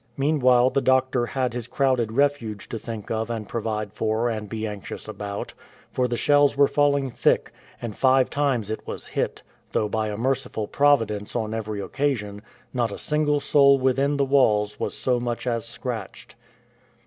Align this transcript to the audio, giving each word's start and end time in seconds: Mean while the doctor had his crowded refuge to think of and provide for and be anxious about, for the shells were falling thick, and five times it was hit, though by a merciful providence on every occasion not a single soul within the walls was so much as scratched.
Mean 0.17 0.39
while 0.39 0.71
the 0.71 0.81
doctor 0.81 1.27
had 1.27 1.53
his 1.53 1.67
crowded 1.67 2.13
refuge 2.13 2.67
to 2.69 2.79
think 2.79 3.11
of 3.11 3.29
and 3.29 3.47
provide 3.47 3.93
for 3.93 4.29
and 4.31 4.49
be 4.49 4.65
anxious 4.65 5.07
about, 5.07 5.53
for 5.91 6.07
the 6.07 6.17
shells 6.17 6.57
were 6.57 6.67
falling 6.67 7.11
thick, 7.11 7.51
and 7.79 7.95
five 7.95 8.27
times 8.27 8.71
it 8.71 8.87
was 8.87 9.05
hit, 9.09 9.43
though 9.73 9.87
by 9.87 10.07
a 10.07 10.17
merciful 10.17 10.67
providence 10.67 11.35
on 11.35 11.53
every 11.53 11.79
occasion 11.81 12.41
not 12.73 12.91
a 12.91 12.97
single 12.97 13.39
soul 13.39 13.77
within 13.77 14.17
the 14.17 14.25
walls 14.25 14.79
was 14.79 14.97
so 14.97 15.19
much 15.19 15.45
as 15.45 15.67
scratched. 15.67 16.33